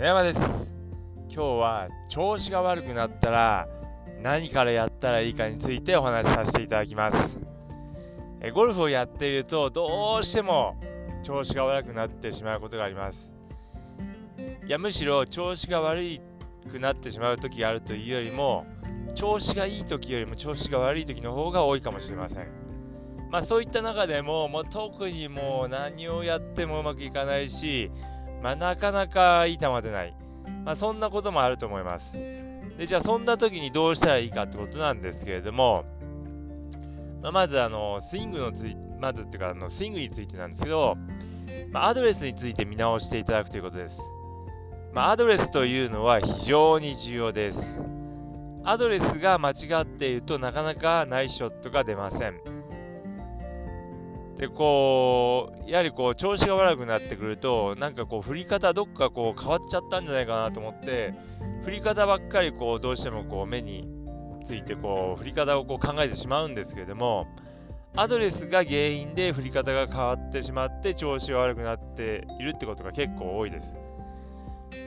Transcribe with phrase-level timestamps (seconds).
[0.00, 0.74] 野山です。
[1.28, 3.68] 今日は調子が悪くなったら
[4.22, 7.38] 何からやったらいいかについてお話しさせていただきます。
[8.40, 10.80] えゴルフをやっているとどうしても
[11.22, 13.34] 調子が悪くなってしまうことがあります。
[14.66, 16.00] いやむしろ調子が悪
[16.70, 18.64] くなってしまう時があるというよりも
[19.14, 22.48] 調子がいい時よりも調子が悪い時の方が多いかもしれません。
[23.30, 27.90] まあそういった中でももう特にもう何をやってもうまくいかないし
[28.42, 30.14] まあ、なかなかいい球出ない。
[30.64, 32.18] まあ、そんなこともあると思います。
[32.78, 35.84] で、じゃあそんな時にどうしたらいいかってことなんですけれども、
[37.22, 40.96] まあ、まずあの、スイングのつい、まずっていうか、あのスイングについてなんですけど、
[41.72, 44.00] まあ、アドレスについて見直していただくということです。
[44.92, 47.84] まあ、アドレスというのは非常に重要です。
[48.64, 52.40] アドレスが間違っているとなかなかナイスショットが出ません。
[54.40, 61.12] で、こう、やはりこう、調子が悪くなってくると、なんかこう、振り方どっかこう、変わっちゃったんじゃないかなと思って、
[61.62, 63.86] 振り方ばっかりこう、どうしてもこう、目に
[64.42, 67.26] ついてこう、振り方をこう考えてしまうんですけれども、
[67.94, 73.76] アドレスが原因で振り方が変わってしまって調子が悪くなっているってことが結構多いです。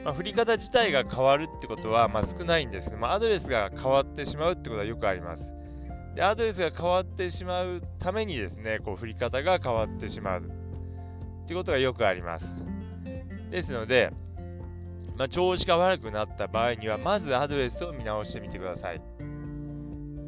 [0.04, 5.54] まあ、振り方自体が変わるってことはまあ少ないんですけど、まあ、アドレスが変わってしまうってことはよくあります。
[6.16, 10.44] でアドレスが変わってしまうためにですね、こう振り方が変わってしまうっ
[11.48, 12.66] ていうことがよくあります。
[13.50, 14.12] ですので、
[15.18, 19.02] まあ、調子が悪くなった場合には、まずアドレスを見直してみてください。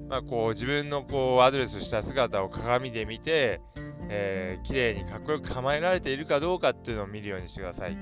[0.10, 3.62] まあ、こう自分のこうアドレスした姿を鏡で見て、
[4.10, 7.98] えー、綺麗にかっこよく構えられているかどうかっていうのを見るようにしてください。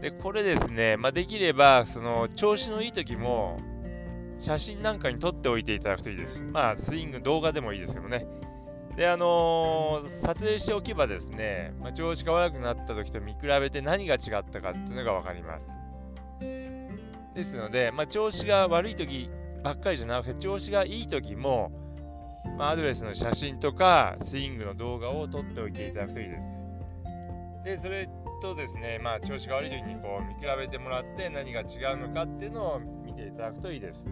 [0.00, 3.58] で、これですね、まあ、できれば、その調子のいい時も、
[4.38, 6.42] 写真なんかに撮っておいていただくといいです。
[6.42, 8.26] まあ、スイング、動画でもいいですけどね。
[8.96, 15.74] で、あのー、撮影しておけばですね、まあ、調子が悪くなった時と見比べて何が違ったかっていうのが分かります。
[16.40, 19.30] ですので、まあ、調子が悪い時
[19.64, 21.72] ばっかりじゃなくて、調子がいい時も、
[22.56, 26.62] まあ、アドレスの写真とか、スイングの動画を撮っておいていただくといいです。
[27.64, 28.08] で、それ
[28.44, 34.06] とですね、まあ、調子が悪い時にこう見比べてもらって何が違うのかっていうのを見ていただくといいです。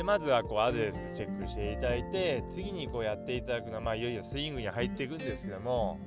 [0.00, 5.98] でまずはこうアドレスチェックしていただいて次にこうやっていただくのは、まあ、いよいよスイングに入っていくんですけども、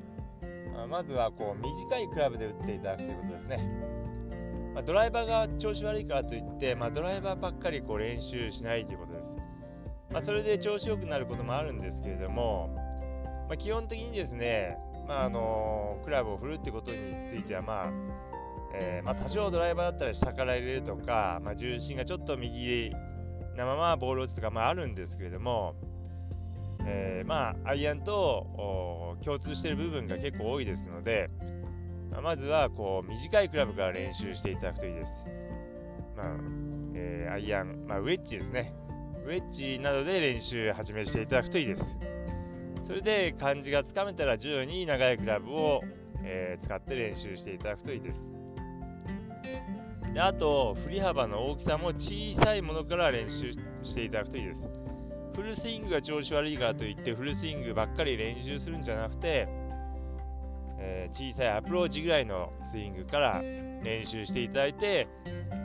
[0.74, 3.60] まあ、まずはこう短いクラブで打っていただくということですね、
[4.74, 9.38] まあ、ドライバーが調子悪いからといって、まあ、ドライバーばっかりこう練習しないということです、
[10.12, 12.76] ま、それで調子良くなることもあるんですけれども、
[13.48, 14.76] ま、基本的にですね、
[15.08, 16.98] まああのクラブを振るってことに
[17.30, 17.92] ついてはまあ
[18.74, 22.92] えー、ま、多少ドライバーだったら下から入れるとか、ま、重心がちょっと右
[23.56, 25.76] なままボールを打つとか、まあ、あるんですけれども、
[26.86, 31.30] えー、まあアイアンと共通している部分が結構多いですので、
[32.12, 35.28] まあ、まずはこう短いクラブから練習していただくといいです。
[36.16, 36.28] まあ
[36.96, 38.74] えー、アイアン、まあ、ウェッジですね。
[39.26, 41.98] ウェッジなどで練習始めしていただくといいです。
[42.82, 45.82] それで感じがつかめたら徐々に長いクラブを、
[46.24, 48.32] えー、使って練習していただくといいです。
[50.14, 54.70] であと、振り幅の大きさも小さいものから練習していただくといいです。
[55.36, 59.48] フルスイングが調子悪いからといってフルスイングばっかり練習するんじゃなくて、
[60.78, 65.08] えー、小さいアプローチぐらいのスイングから練習していただいて、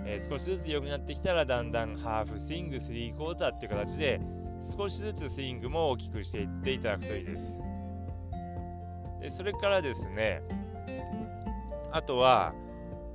[0.06, 4.18] えー、少しずつ良くなってきたらだんだんハーフスイング、スリークォーターっていう形で
[4.62, 7.60] 少しずつスイングも大きくしていっていただくといいです。
[9.20, 10.40] でそれからですね、
[11.92, 12.54] あとは、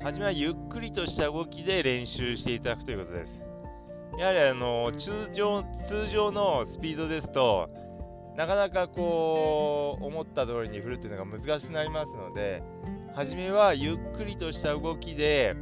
[0.03, 3.46] 初めはゆっくりとした動きで練習していただくということです。
[4.18, 7.69] やはりあの通常通常のスピードですと
[8.36, 12.62] なかなかこう思った通りに振るっていうのが難しくなりますので
[13.16, 15.56] 初めはゆっくりとした動きで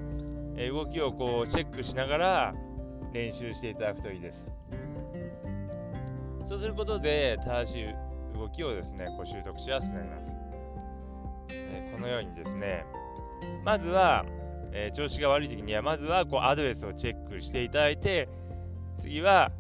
[0.72, 2.56] 動きをこうチェックしながら
[3.14, 4.50] 練習していただくといいです。
[6.46, 7.86] そうすることで正しい
[8.38, 10.34] 動きをですねこう習得しやすくなります。
[11.52, 12.86] えこのようにですね
[13.64, 14.26] まずは、
[14.74, 18.30] えー、調子が悪い時には、まずはこうアドレスをチェックしていただいて、
[18.98, 19.52] 次は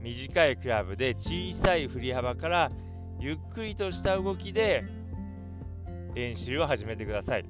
[0.00, 2.70] 短いクラブで小さい振り幅から
[3.18, 4.84] ゆっくりとした動きで
[6.14, 7.44] 練習を始めてください。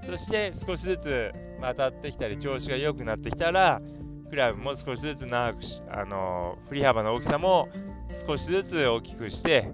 [0.00, 3.82] そして少しずつ当たってきたり調子が良くなってきたら
[4.30, 7.68] クラブも少しずつ長くし、あのー、振り幅の大きさも
[8.12, 9.72] 少しずつ大きくして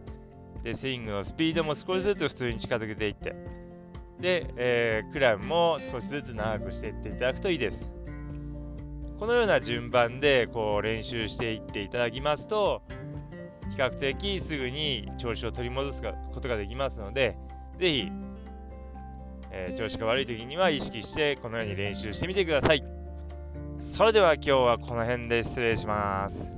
[0.62, 3.34] でスイングのスピードも少しずつ普通に近づけていって
[4.24, 7.92] で、えー、クラブも少しずつ長くしていっていただくといいです。
[9.18, 12.80] このような順番でこう練習していっていただきますと、
[13.68, 17.36] 比較的すぐに調子を取り戻すことができますので、
[17.76, 18.08] ぜひ、
[19.52, 22.82] えー、調子が悪い時には意識してこのように練習してみてください。
[23.76, 26.56] それでは今日はこの辺で失礼します。